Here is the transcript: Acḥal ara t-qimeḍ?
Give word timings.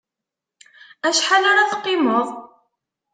Acḥal 1.07 1.43
ara 1.51 1.69
t-qimeḍ? 1.71 2.27